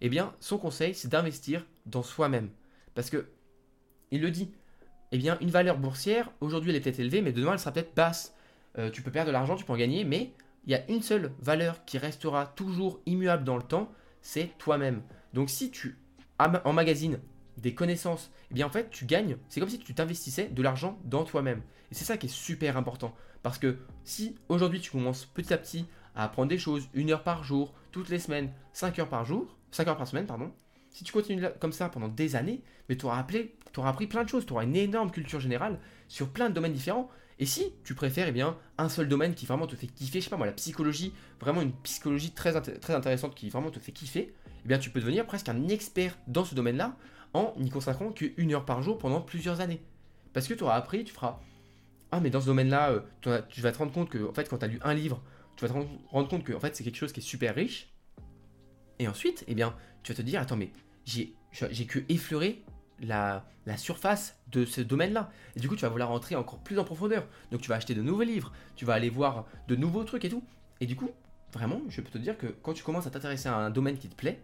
Eh 0.03 0.09
bien, 0.09 0.35
son 0.41 0.57
conseil, 0.57 0.93
c'est 0.93 1.07
d'investir 1.07 1.65
dans 1.85 2.03
soi-même. 2.03 2.49
Parce 2.93 3.09
que, 3.09 3.29
il 4.11 4.21
le 4.21 4.31
dit, 4.31 4.51
eh 5.13 5.17
bien, 5.17 5.37
une 5.39 5.49
valeur 5.49 5.77
boursière, 5.77 6.29
aujourd'hui, 6.41 6.71
elle 6.71 6.75
est 6.75 6.81
peut-être 6.81 6.99
élevée, 6.99 7.21
mais 7.21 7.31
demain, 7.31 7.53
elle 7.53 7.59
sera 7.59 7.71
peut-être 7.71 7.95
basse. 7.95 8.35
Euh, 8.77 8.91
tu 8.91 9.01
peux 9.01 9.11
perdre 9.11 9.27
de 9.27 9.31
l'argent, 9.31 9.55
tu 9.55 9.63
peux 9.63 9.71
en 9.71 9.77
gagner, 9.77 10.03
mais 10.03 10.33
il 10.65 10.71
y 10.71 10.75
a 10.75 10.85
une 10.91 11.01
seule 11.01 11.31
valeur 11.39 11.85
qui 11.85 11.97
restera 11.97 12.47
toujours 12.47 12.99
immuable 13.05 13.45
dans 13.45 13.55
le 13.55 13.63
temps, 13.63 13.89
c'est 14.21 14.51
toi-même. 14.57 15.01
Donc, 15.33 15.49
si 15.49 15.71
tu 15.71 15.97
emmagasines 16.37 17.19
des 17.57 17.73
connaissances, 17.73 18.29
eh 18.51 18.55
bien 18.55 18.65
en 18.65 18.69
fait 18.69 18.89
tu 18.89 19.05
gagnes, 19.05 19.37
c'est 19.47 19.59
comme 19.59 19.69
si 19.69 19.79
tu 19.79 19.93
t'investissais 19.93 20.47
de 20.47 20.61
l'argent 20.61 20.99
dans 21.05 21.23
toi-même. 21.23 21.61
Et 21.91 21.95
c'est 21.95 22.05
ça 22.05 22.17
qui 22.17 22.25
est 22.25 22.29
super 22.29 22.75
important. 22.75 23.15
Parce 23.41 23.57
que 23.57 23.77
si 24.03 24.35
aujourd'hui 24.49 24.81
tu 24.81 24.91
commences 24.91 25.25
petit 25.25 25.53
à 25.53 25.57
petit 25.57 25.85
à 26.15 26.23
apprendre 26.25 26.49
des 26.49 26.57
choses, 26.57 26.89
une 26.93 27.11
heure 27.11 27.23
par 27.23 27.43
jour, 27.43 27.73
toutes 27.91 28.09
les 28.09 28.19
semaines, 28.19 28.51
5 28.73 28.99
heures 28.99 29.09
par 29.09 29.25
jour, 29.25 29.57
5 29.73 29.87
heures 29.87 29.97
par 29.97 30.07
semaine, 30.07 30.25
pardon, 30.25 30.51
si 30.91 31.03
tu 31.03 31.11
continues 31.11 31.43
comme 31.59 31.71
ça 31.71 31.89
pendant 31.89 32.07
des 32.07 32.35
années, 32.35 32.61
mais 32.87 32.95
tu 32.95 33.05
auras, 33.05 33.19
appris, 33.19 33.51
auras 33.77 33.89
appris 33.89 34.07
plein 34.07 34.23
de 34.23 34.29
choses, 34.29 34.45
tu 34.45 34.53
auras 34.53 34.63
une 34.63 34.75
énorme 34.75 35.11
culture 35.11 35.39
générale 35.39 35.79
sur 36.07 36.29
plein 36.29 36.49
de 36.49 36.53
domaines 36.53 36.73
différents. 36.73 37.09
Et 37.39 37.45
si 37.47 37.73
tu 37.83 37.95
préfères 37.95 38.27
eh 38.27 38.31
bien, 38.31 38.55
un 38.77 38.89
seul 38.89 39.07
domaine 39.09 39.33
qui 39.33 39.47
vraiment 39.47 39.65
te 39.65 39.75
fait 39.75 39.87
kiffer, 39.87 40.19
je 40.19 40.25
sais 40.25 40.29
pas 40.29 40.37
moi, 40.37 40.45
la 40.45 40.53
psychologie, 40.53 41.13
vraiment 41.41 41.61
une 41.61 41.73
psychologie 41.81 42.31
très, 42.31 42.61
très 42.61 42.93
intéressante 42.93 43.33
qui 43.33 43.49
vraiment 43.49 43.71
te 43.71 43.79
fait 43.79 43.91
kiffer, 43.91 44.33
eh 44.63 44.67
bien 44.67 44.77
tu 44.77 44.91
peux 44.91 44.99
devenir 44.99 45.25
presque 45.25 45.49
un 45.49 45.67
expert 45.67 46.15
dans 46.27 46.45
ce 46.45 46.53
domaine-là 46.53 46.95
en 47.33 47.55
n'y 47.57 47.71
consacrant 47.71 48.11
qu'une 48.11 48.53
heure 48.53 48.65
par 48.65 48.83
jour 48.83 48.99
pendant 48.99 49.19
plusieurs 49.19 49.59
années. 49.59 49.81
Parce 50.31 50.47
que 50.47 50.53
tu 50.53 50.63
auras 50.63 50.75
appris, 50.75 51.03
tu 51.03 51.13
feras 51.13 51.39
Ah, 52.11 52.19
mais 52.19 52.29
dans 52.29 52.41
ce 52.41 52.45
domaine-là, 52.45 52.91
euh, 52.91 53.41
tu 53.49 53.61
vas 53.61 53.71
te 53.71 53.77
rendre 53.79 53.91
compte 53.91 54.09
que, 54.09 54.29
en 54.29 54.33
fait, 54.33 54.47
quand 54.47 54.59
tu 54.59 54.65
as 54.65 54.67
lu 54.67 54.79
un 54.83 54.93
livre, 54.93 55.21
tu 55.55 55.65
vas 55.65 55.73
te 55.73 55.77
rendre 56.11 56.27
compte 56.27 56.43
que 56.43 56.53
en 56.53 56.59
fait, 56.59 56.75
c'est 56.75 56.83
quelque 56.83 56.97
chose 56.97 57.11
qui 57.11 57.19
est 57.19 57.23
super 57.23 57.55
riche. 57.55 57.92
Et 58.99 59.07
ensuite, 59.07 59.43
eh 59.47 59.55
bien, 59.55 59.75
tu 60.03 60.11
vas 60.11 60.17
te 60.17 60.21
dire 60.21 60.41
Attends, 60.41 60.57
mais 60.57 60.71
j'ai 61.05 61.35
que 61.85 61.99
effleuré 62.09 62.63
la, 62.99 63.45
la, 63.65 63.77
surface 63.77 64.37
de 64.51 64.65
ce 64.65 64.81
domaine-là. 64.81 65.31
Et 65.55 65.59
du 65.59 65.67
coup, 65.67 65.75
tu 65.75 65.81
vas 65.81 65.89
vouloir 65.89 66.09
rentrer 66.09 66.35
encore 66.35 66.59
plus 66.59 66.79
en 66.79 66.83
profondeur. 66.83 67.27
Donc, 67.51 67.61
tu 67.61 67.69
vas 67.69 67.75
acheter 67.75 67.95
de 67.95 68.01
nouveaux 68.01 68.23
livres, 68.23 68.53
tu 68.75 68.85
vas 68.85 68.93
aller 68.93 69.09
voir 69.09 69.45
de 69.67 69.75
nouveaux 69.75 70.03
trucs 70.03 70.25
et 70.25 70.29
tout. 70.29 70.43
Et 70.79 70.85
du 70.85 70.95
coup, 70.95 71.09
vraiment, 71.51 71.81
je 71.89 72.01
peux 72.01 72.09
te 72.09 72.17
dire 72.17 72.37
que 72.37 72.47
quand 72.47 72.73
tu 72.73 72.83
commences 72.83 73.07
à 73.07 73.09
t'intéresser 73.09 73.49
à 73.49 73.55
un 73.55 73.69
domaine 73.69 73.97
qui 73.97 74.07
te 74.07 74.15
plaît, 74.15 74.39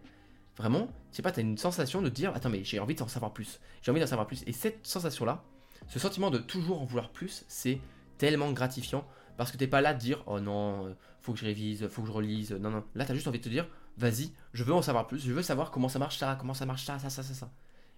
Vraiment, 0.60 0.88
je 1.10 1.16
sais 1.16 1.22
pas, 1.22 1.32
tu 1.32 1.40
as 1.40 1.42
une 1.42 1.56
sensation 1.56 2.02
de 2.02 2.10
dire 2.10 2.32
Attends, 2.34 2.50
mais 2.50 2.64
j'ai 2.64 2.78
envie 2.80 2.94
d'en 2.94 3.08
savoir 3.08 3.32
plus. 3.32 3.60
J'ai 3.80 3.90
envie 3.90 4.00
d'en 4.00 4.06
savoir 4.06 4.26
plus. 4.26 4.42
Et 4.46 4.52
cette 4.52 4.86
sensation-là, 4.86 5.42
ce 5.88 5.98
sentiment 5.98 6.30
de 6.30 6.36
toujours 6.36 6.82
en 6.82 6.84
vouloir 6.84 7.08
plus, 7.08 7.46
c'est 7.48 7.80
tellement 8.18 8.52
gratifiant 8.52 9.06
parce 9.38 9.50
que 9.50 9.56
t'es 9.56 9.66
pas 9.66 9.80
là 9.80 9.94
de 9.94 9.98
dire 9.98 10.22
Oh 10.26 10.38
non, 10.38 10.86
euh, 10.86 10.94
faut 11.22 11.32
que 11.32 11.38
je 11.38 11.46
révise, 11.46 11.88
faut 11.88 12.02
que 12.02 12.08
je 12.08 12.12
relise. 12.12 12.52
Non, 12.52 12.68
non. 12.68 12.84
Là, 12.94 13.06
tu 13.06 13.12
as 13.12 13.14
juste 13.14 13.26
envie 13.26 13.38
de 13.38 13.44
te 13.44 13.48
dire 13.48 13.66
Vas-y, 13.96 14.32
je 14.52 14.64
veux 14.64 14.74
en 14.74 14.82
savoir 14.82 15.06
plus. 15.06 15.24
Je 15.24 15.32
veux 15.32 15.42
savoir 15.42 15.70
comment 15.70 15.88
ça 15.88 15.98
marche 15.98 16.18
ça, 16.18 16.36
comment 16.38 16.54
ça 16.54 16.66
marche 16.66 16.84
ça, 16.84 16.98
ça, 16.98 17.10
ça, 17.10 17.22
ça, 17.22 17.34
ça. 17.34 17.50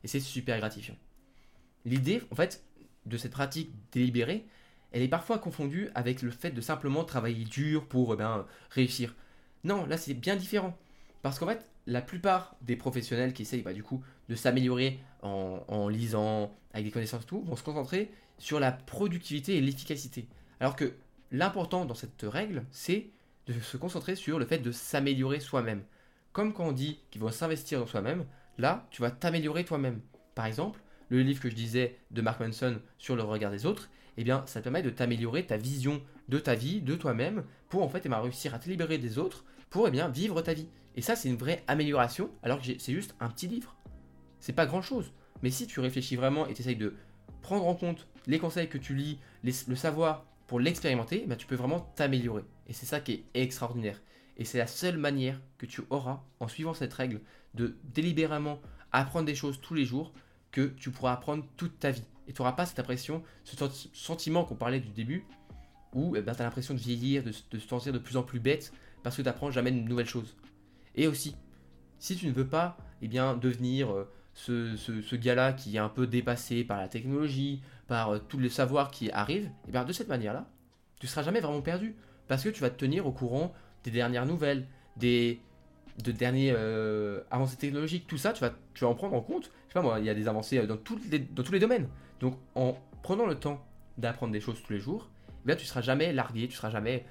Et 0.05 0.09
c'est 0.09 0.21
super 0.21 0.59
gratifiant. 0.59 0.97
L'idée, 1.85 2.23
en 2.31 2.35
fait, 2.35 2.65
de 3.07 3.17
cette 3.17 3.33
pratique 3.33 3.73
délibérée, 3.93 4.47
elle 4.93 5.03
est 5.03 5.09
parfois 5.09 5.39
confondue 5.39 5.91
avec 5.95 6.23
le 6.23 6.31
fait 6.31 6.51
de 6.51 6.61
simplement 6.61 7.05
travailler 7.05 7.45
dur 7.45 7.87
pour 7.87 8.13
eh 8.13 8.17
ben, 8.17 8.47
réussir. 8.71 9.15
Non, 9.65 9.87
là, 9.87 9.97
c'est 9.97 10.15
bien 10.15 10.37
différent. 10.37 10.77
Parce 11.23 11.39
qu'en 11.39 11.47
fait, 11.47 11.67
la 11.87 12.03
plupart 12.03 12.57
des 12.63 12.77
professionnels 12.77 13.33
qui 13.33 13.43
essayent 13.43 13.63
bah, 13.63 13.73
du 13.73 13.83
coup 13.83 14.03
de 14.29 14.35
s'améliorer 14.35 15.01
en, 15.23 15.89
lisant, 15.89 16.53
avec 16.73 16.87
des 16.87 16.91
connaissances 16.91 17.23
et 17.23 17.27
tout, 17.27 17.43
vont 17.43 17.57
se 17.57 17.63
concentrer 17.63 18.11
sur 18.39 18.59
la 18.59 18.73
productivité 18.73 19.57
et 19.57 19.61
l'efficacité. 19.61 20.27
Alors 20.59 20.75
que 20.75 20.95
l'important 21.31 21.85
dans 21.85 21.95
cette 21.95 22.23
règle, 22.23 22.65
c'est 22.71 23.11
de 23.47 23.59
se 23.61 23.77
concentrer 23.77 24.15
sur 24.15 24.39
le 24.39 24.47
fait 24.47 24.59
de 24.59 24.73
s'améliorer 24.73 25.41
soi-même. 25.41 25.83
Comme 26.33 26.53
quand 26.53 26.67
on 26.67 26.73
dit 26.73 27.01
qu'il 27.11 27.21
faut 27.21 27.31
s'investir 27.31 27.81
dans 27.81 27.87
soi-même, 27.87 28.25
là, 28.59 28.87
tu 28.91 29.03
vas 29.03 29.11
t'améliorer 29.11 29.65
toi-même. 29.65 30.01
Par 30.35 30.47
exemple, 30.47 30.81
le 31.09 31.23
livre 31.23 31.43
que 31.43 31.51
je 31.51 31.55
disais 31.55 31.99
de 32.11 32.23
Mark 32.23 32.41
Manson 32.41 32.81
sur 32.99 33.17
le 33.17 33.23
regard 33.23 33.51
des 33.51 33.67
autres, 33.67 33.91
eh 34.17 34.25
bien, 34.25 34.45
ça 34.47 34.61
te 34.61 34.65
permet 34.65 34.83
de 34.83 34.91
t'améliorer 34.91 35.47
ta 35.47 35.57
vision 35.57 36.03
de 36.29 36.39
ta 36.39 36.55
vie, 36.55 36.81
de 36.81 36.95
toi-même, 36.95 37.45
pour 37.69 37.83
en 37.83 37.89
fait 37.89 38.03
eh 38.05 38.09
ben, 38.09 38.21
réussir 38.21 38.55
à 38.55 38.59
te 38.59 38.69
libérer 38.69 38.99
des 38.99 39.19
autres, 39.19 39.45
pour 39.71 39.89
eh 39.89 40.11
vivre 40.13 40.41
ta 40.43 40.55
vie. 40.55 40.69
Et 40.97 41.03
ça, 41.03 41.17
c'est 41.17 41.29
une 41.29 41.37
vraie 41.37 41.63
amélioration, 41.67 42.31
alors 42.43 42.61
que 42.61 42.65
c'est 42.79 42.93
juste 42.93 43.15
un 43.21 43.29
petit 43.29 43.49
livre. 43.49 43.77
C'est 44.41 44.53
pas 44.53 44.67
grand 44.67 44.83
chose. 44.83 45.13
Mais 45.43 45.51
si 45.51 45.67
tu 45.67 45.81
réfléchis 45.81 46.17
vraiment 46.17 46.47
et 46.47 46.55
tu 46.55 46.63
essayes 46.63 46.77
de 46.77 46.95
prendre 47.41 47.67
en 47.67 47.75
compte 47.75 48.07
les 48.27 48.39
conseils 48.39 48.69
que 48.69 48.79
tu 48.79 48.95
lis, 48.95 49.19
le 49.43 49.75
savoir 49.75 50.25
pour 50.47 50.61
l'expérimenter, 50.61 51.25
ben, 51.27 51.37
tu 51.37 51.47
peux 51.47 51.57
vraiment 51.57 51.93
t'améliorer. 51.97 52.45
Et 52.67 52.73
c'est 52.73 52.87
ça 52.87 53.01
qui 53.01 53.13
est 53.13 53.25
extraordinaire. 53.35 54.01
Et 54.37 54.45
c'est 54.45 54.59
la 54.59 54.67
seule 54.67 54.97
manière 54.97 55.41
que 55.59 55.67
tu 55.67 55.83
auras, 55.91 56.23
en 56.41 56.49
suivant 56.49 56.75
cette 56.75 56.93
règle, 56.95 57.21
de 57.55 57.77
délibérément 57.85 58.61
apprendre 58.93 59.27
des 59.27 59.35
choses 59.35 59.61
tous 59.61 59.75
les 59.75 59.85
jours, 59.85 60.13
que 60.51 60.67
tu 60.67 60.91
pourras 60.91 61.13
apprendre 61.13 61.45
toute 61.57 61.79
ta 61.79 61.91
vie. 61.91 62.05
Et 62.29 62.33
tu 62.33 62.41
n'auras 62.41 62.53
pas 62.53 62.67
cette 62.67 62.79
impression, 62.79 63.23
ce 63.45 63.57
sentiment 63.93 64.45
qu'on 64.45 64.55
parlait 64.55 64.81
du 64.81 64.91
début, 64.91 65.25
où 65.93 66.17
eh 66.17 66.23
ben, 66.23 66.35
tu 66.35 66.41
as 66.41 66.45
l'impression 66.45 66.75
de 66.75 66.79
vieillir, 66.79 67.23
de, 67.23 67.33
se 67.33 67.59
sentir 67.59 67.93
de 67.93 67.99
plus 67.99 68.17
en 68.17 68.23
plus 68.23 68.41
bête, 68.41 68.73
parce 69.03 69.17
que 69.17 69.23
tu 69.23 69.27
n'apprends 69.27 69.51
jamais 69.51 69.73
de 69.73 69.77
nouvelles 69.77 70.07
choses. 70.07 70.37
Et 70.95 71.07
aussi, 71.07 71.35
si 71.99 72.17
tu 72.17 72.27
ne 72.27 72.33
veux 72.33 72.47
pas 72.47 72.77
eh 73.01 73.09
bien, 73.09 73.37
devenir 73.37 73.93
euh, 73.93 74.09
ce, 74.35 75.17
gars-là 75.17 75.53
qui 75.53 75.77
est 75.77 75.81
un 75.81 75.89
peu 75.89 76.07
dépassé 76.07 76.65
par 76.65 76.79
la 76.79 76.89
technologie, 76.89 77.63
par 77.89 78.11
euh, 78.11 78.19
tous 78.19 78.39
les 78.39 78.49
savoirs 78.49 78.91
qui 78.91 79.11
arrivent, 79.11 79.51
eh 79.69 79.73
bien, 79.73 79.85
de 79.85 79.93
cette 79.93 80.09
manière-là, 80.09 80.49
tu 81.01 81.07
ne 81.07 81.11
seras 81.11 81.23
jamais 81.23 81.41
vraiment 81.41 81.63
perdu. 81.63 81.97
Parce 82.29 82.45
que 82.45 82.49
tu 82.49 82.61
vas 82.61 82.71
te 82.71 82.77
tenir 82.77 83.07
au 83.07 83.13
courant 83.13 83.53
des 83.85 83.91
dernières 83.91 84.27
nouvelles, 84.27 84.67
des 84.97 85.41
de 86.03 86.11
dernières 86.11 86.55
euh, 86.57 87.21
avancées 87.31 87.57
technologiques, 87.57 88.07
tout 88.07 88.17
ça, 88.17 88.33
tu 88.33 88.41
vas, 88.41 88.55
tu 88.73 88.85
vas 88.85 88.91
en 88.91 88.95
prendre 88.95 89.15
en 89.15 89.21
compte. 89.21 89.45
Je 89.45 89.73
sais 89.73 89.75
pas 89.75 89.83
moi, 89.83 89.99
il 89.99 90.07
y 90.07 90.11
a 90.11 90.15
des 90.15 90.27
avancées 90.27 90.67
dans, 90.67 90.79
les, 91.11 91.19
dans 91.19 91.43
tous 91.43 91.53
les 91.53 91.59
domaines. 91.59 91.89
Donc 92.21 92.39
en 92.55 92.79
prenant 93.03 93.27
le 93.27 93.35
temps 93.35 93.63
d'apprendre 93.99 94.33
des 94.33 94.41
choses 94.41 94.63
tous 94.67 94.73
les 94.73 94.79
jours, 94.79 95.11
eh 95.29 95.47
bien, 95.47 95.57
tu 95.57 95.67
seras 95.67 95.83
jamais 95.83 96.13
largué, 96.13 96.49
tu 96.49 96.57
seras 96.57 96.71
jamais 96.71 97.05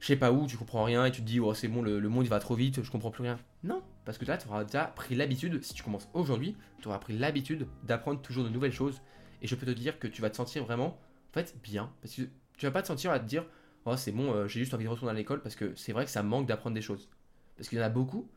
je 0.00 0.06
sais 0.06 0.16
pas 0.16 0.32
où, 0.32 0.46
tu 0.46 0.56
comprends 0.56 0.84
rien 0.84 1.04
et 1.06 1.10
tu 1.10 1.22
te 1.22 1.26
dis, 1.26 1.40
oh, 1.40 1.54
c'est 1.54 1.68
bon, 1.68 1.82
le, 1.82 2.00
monde 2.08 2.24
il 2.24 2.28
va 2.28 2.38
trop 2.38 2.54
vite, 2.54 2.82
je 2.82 2.90
comprends 2.90 3.10
plus 3.10 3.22
rien. 3.22 3.38
Non, 3.64 3.82
parce 4.04 4.18
que 4.18 4.24
là, 4.24 4.38
tu 4.38 4.46
auras 4.48 4.64
déjà 4.64 4.84
pris 4.84 5.14
l'habitude, 5.14 5.62
si 5.62 5.74
tu 5.74 5.82
commences 5.82 6.08
aujourd'hui, 6.14 6.56
tu 6.80 6.88
auras 6.88 6.98
pris 6.98 7.18
l'habitude 7.18 7.66
d'apprendre 7.84 8.20
toujours 8.20 8.44
de 8.44 8.48
nouvelles 8.48 8.72
choses. 8.72 9.00
Et 9.42 9.46
je 9.46 9.54
peux 9.54 9.66
te 9.66 9.70
dire 9.72 9.98
que 9.98 10.06
tu 10.06 10.22
vas 10.22 10.30
te 10.30 10.36
sentir 10.36 10.64
vraiment, 10.64 10.98
en 11.30 11.32
fait, 11.32 11.56
bien. 11.62 11.92
Parce 12.00 12.14
que 12.14 12.22
tu 12.56 12.66
vas 12.66 12.72
pas 12.72 12.82
te 12.82 12.86
sentir 12.86 13.10
à 13.10 13.18
te 13.18 13.24
dire, 13.24 13.44
oh, 13.88 13.96
c'est 13.96 14.12
bon, 14.12 14.32
euh, 14.32 14.48
j'ai 14.48 14.60
juste 14.60 14.74
envie 14.74 14.84
de 14.84 14.88
retourner 14.88 15.10
à 15.10 15.14
l'école 15.14 15.42
parce 15.42 15.56
que 15.56 15.74
c'est 15.76 15.92
vrai 15.92 16.04
que 16.04 16.10
ça 16.10 16.22
manque 16.22 16.46
d'apprendre 16.46 16.74
des 16.74 16.82
choses. 16.82 17.08
Parce 17.56 17.68
qu'il 17.68 17.78
y 17.78 17.80
en 17.80 17.84
a 17.84 17.90
beaucoup 17.90 18.28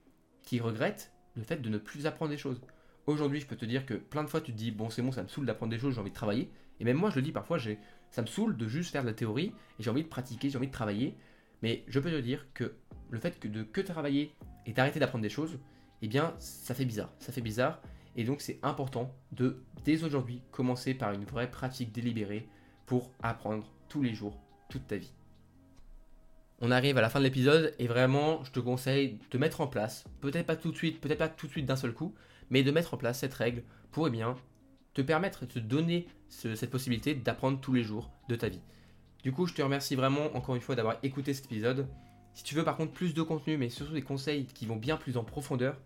qui 0.43 0.59
regrettent 0.59 1.11
le 1.35 1.43
fait 1.43 1.61
de 1.61 1.69
ne 1.69 1.77
plus 1.77 2.05
apprendre 2.07 2.31
des 2.31 2.37
choses. 2.37 2.61
Aujourd'hui, 3.07 3.39
je 3.39 3.47
peux 3.47 3.55
te 3.55 3.65
dire 3.65 3.85
que 3.85 3.93
plein 3.93 4.23
de 4.23 4.29
fois, 4.29 4.41
tu 4.41 4.51
te 4.51 4.57
dis, 4.57 4.71
bon, 4.71 4.89
c'est 4.89 5.01
bon, 5.01 5.11
ça 5.11 5.23
me 5.23 5.27
saoule 5.27 5.45
d'apprendre 5.45 5.71
des 5.71 5.79
choses, 5.79 5.95
j'ai 5.95 6.01
envie 6.01 6.11
de 6.11 6.15
travailler. 6.15 6.49
Et 6.79 6.83
même 6.83 6.97
moi, 6.97 7.09
je 7.09 7.15
le 7.15 7.21
dis 7.21 7.31
parfois, 7.31 7.57
ça 8.09 8.21
me 8.21 8.27
saoule 8.27 8.57
de 8.57 8.67
juste 8.67 8.91
faire 8.91 9.03
de 9.03 9.07
la 9.07 9.13
théorie 9.13 9.53
et 9.79 9.83
j'ai 9.83 9.89
envie 9.89 10.03
de 10.03 10.07
pratiquer, 10.07 10.49
j'ai 10.49 10.57
envie 10.57 10.67
de 10.67 10.73
travailler. 10.73 11.15
Mais 11.61 11.83
je 11.87 11.99
peux 11.99 12.11
te 12.11 12.19
dire 12.19 12.47
que 12.53 12.73
le 13.09 13.19
fait 13.19 13.39
que 13.39 13.47
de 13.47 13.63
que 13.63 13.81
travailler 13.81 14.33
et 14.65 14.73
d'arrêter 14.73 14.99
d'apprendre 14.99 15.21
des 15.21 15.29
choses, 15.29 15.59
eh 16.01 16.07
bien, 16.07 16.33
ça 16.39 16.73
fait 16.73 16.85
bizarre. 16.85 17.11
Ça 17.19 17.31
fait 17.31 17.41
bizarre. 17.41 17.81
Et 18.15 18.23
donc, 18.23 18.41
c'est 18.41 18.59
important 18.63 19.13
de, 19.31 19.63
dès 19.85 20.03
aujourd'hui, 20.03 20.41
commencer 20.51 20.93
par 20.93 21.13
une 21.13 21.23
vraie 21.23 21.49
pratique 21.49 21.91
délibérée 21.91 22.47
pour 22.85 23.11
apprendre 23.21 23.71
tous 23.87 24.01
les 24.01 24.13
jours, 24.13 24.37
toute 24.69 24.87
ta 24.87 24.97
vie. 24.97 25.13
On 26.63 26.69
arrive 26.69 26.95
à 26.99 27.01
la 27.01 27.09
fin 27.09 27.17
de 27.17 27.23
l'épisode 27.23 27.73
et 27.79 27.87
vraiment, 27.87 28.43
je 28.43 28.51
te 28.51 28.59
conseille 28.59 29.17
de 29.31 29.37
mettre 29.39 29.61
en 29.61 29.67
place, 29.67 30.05
peut-être 30.21 30.45
pas 30.45 30.55
tout 30.55 30.71
de 30.71 30.77
suite, 30.77 31.01
peut-être 31.01 31.17
pas 31.17 31.27
tout 31.27 31.47
de 31.47 31.51
suite 31.51 31.65
d'un 31.65 31.75
seul 31.75 31.91
coup, 31.91 32.13
mais 32.51 32.61
de 32.61 32.69
mettre 32.69 32.93
en 32.93 32.97
place 32.97 33.17
cette 33.17 33.33
règle 33.33 33.63
pour 33.91 34.07
eh 34.07 34.11
bien, 34.11 34.35
te 34.93 35.01
permettre 35.01 35.41
de 35.41 35.53
te 35.53 35.57
donner 35.57 36.07
cette 36.29 36.69
possibilité 36.69 37.15
d'apprendre 37.15 37.59
tous 37.59 37.73
les 37.73 37.81
jours 37.81 38.11
de 38.29 38.35
ta 38.35 38.47
vie. 38.47 38.61
Du 39.23 39.31
coup, 39.31 39.47
je 39.47 39.55
te 39.55 39.61
remercie 39.63 39.95
vraiment 39.95 40.35
encore 40.35 40.53
une 40.53 40.61
fois 40.61 40.75
d'avoir 40.75 40.97
écouté 41.01 41.33
cet 41.33 41.45
épisode. 41.45 41.87
Si 42.35 42.43
tu 42.43 42.53
veux 42.53 42.63
par 42.63 42.77
contre 42.77 42.93
plus 42.93 43.15
de 43.15 43.23
contenu, 43.23 43.57
mais 43.57 43.69
surtout 43.69 43.93
des 43.93 44.03
conseils 44.03 44.45
qui 44.45 44.67
vont 44.67 44.75
bien 44.75 44.97
plus 44.97 45.17
en 45.17 45.23
profondeur, 45.23 45.77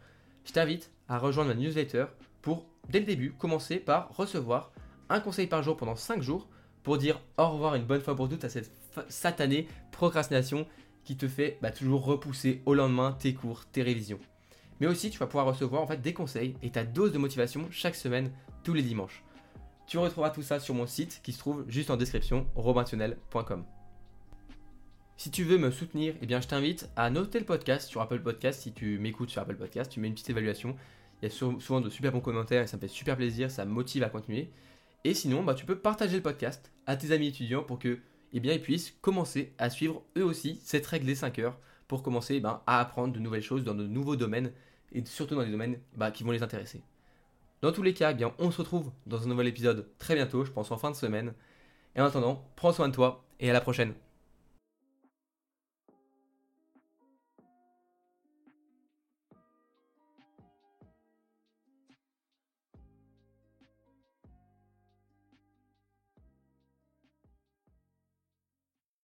je 0.44 0.51
t'invite 0.51 0.91
à 1.08 1.20
rejoindre 1.20 1.55
ma 1.55 1.55
newsletter 1.55 2.08
pour, 2.41 2.65
dès 2.89 3.00
le 3.00 3.05
début, 3.05 3.32
commencer 3.32 3.77
par 3.77 4.13
recevoir 4.13 4.74
un 5.08 5.22
conseil 5.22 5.48
par 5.48 5.63
jour 5.63 5.77
pendant 5.77 5.96
5 5.96 6.22
jours 6.22 6.50
pour 6.84 6.98
dire 6.98 7.22
au 7.38 7.48
revoir 7.48 7.75
une 7.75 7.86
bonne 7.86 8.01
fois 8.01 8.15
pour 8.15 8.27
toutes 8.27 8.44
à 8.44 8.50
cette 8.50 8.70
satanée 9.09 9.67
procrastination 9.91 10.67
qui 11.03 11.15
te 11.15 11.27
fait 11.27 11.57
bah, 11.61 11.71
toujours 11.71 12.03
repousser 12.03 12.61
au 12.65 12.73
lendemain 12.73 13.13
tes 13.13 13.33
cours, 13.33 13.65
tes 13.65 13.83
révisions. 13.83 14.19
Mais 14.79 14.87
aussi, 14.87 15.09
tu 15.09 15.19
vas 15.19 15.27
pouvoir 15.27 15.45
recevoir 15.45 15.81
en 15.81 15.87
fait 15.87 16.01
des 16.01 16.13
conseils 16.13 16.55
et 16.61 16.71
ta 16.71 16.83
dose 16.83 17.11
de 17.11 17.17
motivation 17.17 17.67
chaque 17.71 17.95
semaine, 17.95 18.31
tous 18.63 18.73
les 18.73 18.81
dimanches. 18.81 19.23
Tu 19.87 19.97
retrouveras 19.97 20.31
tout 20.31 20.41
ça 20.41 20.59
sur 20.59 20.73
mon 20.73 20.87
site 20.87 21.21
qui 21.23 21.31
se 21.31 21.39
trouve 21.39 21.63
juste 21.67 21.91
en 21.91 21.97
description, 21.97 22.47
robintionnel.com. 22.55 23.63
Si 25.17 25.31
tu 25.31 25.43
veux 25.43 25.57
me 25.57 25.71
soutenir, 25.71 26.15
eh 26.21 26.25
bien 26.25 26.41
je 26.41 26.47
t'invite 26.47 26.89
à 26.97 27.09
noter 27.09 27.39
le 27.39 27.45
podcast 27.45 27.87
sur 27.87 28.01
Apple 28.01 28.19
Podcast. 28.19 28.61
Si 28.61 28.73
tu 28.73 28.97
m'écoutes 28.99 29.29
sur 29.29 29.41
Apple 29.41 29.55
Podcast, 29.55 29.91
tu 29.91 29.99
mets 29.99 30.07
une 30.07 30.13
petite 30.13 30.31
évaluation. 30.31 30.75
Il 31.21 31.29
y 31.29 31.31
a 31.31 31.33
souvent 31.33 31.79
de 31.79 31.89
super 31.89 32.11
bons 32.11 32.19
commentaires 32.19 32.63
et 32.63 32.67
ça 32.67 32.75
me 32.75 32.81
fait 32.81 32.89
super 32.89 33.15
plaisir, 33.15 33.49
ça 33.49 33.63
me 33.63 33.71
motive 33.71 34.03
à 34.03 34.09
continuer. 34.09 34.49
Et 35.05 35.13
sinon, 35.13 35.43
bah, 35.43 35.53
tu 35.53 35.65
peux 35.65 35.77
partager 35.77 36.17
le 36.17 36.23
podcast 36.23 36.71
à 36.87 36.97
tes 36.97 37.11
amis 37.11 37.27
étudiants 37.27 37.63
pour 37.63 37.79
que 37.79 37.99
eh 38.38 38.39
bien, 38.42 38.54
ils 38.54 38.62
puissent 38.62 38.94
commencer 39.01 39.54
à 39.58 39.70
suivre 39.70 40.04
eux 40.18 40.24
aussi 40.24 40.60
cette 40.63 40.86
règle 40.86 41.06
des 41.06 41.15
5 41.15 41.39
heures 41.39 41.58
pour 41.88 42.04
commencer 42.04 42.39
ben, 42.39 42.62
à 42.68 42.80
apprendre 42.80 43.13
de 43.13 43.20
nouvelles 43.20 43.42
choses 43.42 43.63
dans 43.63 43.75
de 43.75 43.88
nouveaux 43.88 44.15
domaines 44.15 44.51
et 44.92 45.04
surtout 45.06 45.36
dans 45.36 45.44
des 45.44 45.51
domaines 45.51 45.80
bah, 45.96 46.12
qui 46.12 46.24
vont 46.24 46.32
les 46.32 46.44
intéresser. 46.44 46.82
Dans 47.62 47.72
tous 47.72 47.84
les 47.84 47.94
cas, 47.94 48.12
eh 48.12 48.13
bien, 48.13 48.34
on 48.38 48.51
se 48.51 48.58
retrouve 48.58 48.92
dans 49.06 49.24
un 49.24 49.27
nouvel 49.27 49.48
épisode 49.48 49.88
très 50.00 50.15
bientôt, 50.15 50.46
je 50.46 50.51
pense 50.51 50.72
en 50.72 50.77
fin 50.77 50.92
de 50.92 50.96
semaine. 50.96 51.34
Et 51.96 52.01
en 52.01 52.06
attendant, 52.06 52.46
prends 52.56 52.74
soin 52.74 52.89
de 52.89 52.94
toi 52.94 53.24
et 53.39 53.50
à 53.50 53.54
la 53.54 53.62
prochaine. 53.62 53.94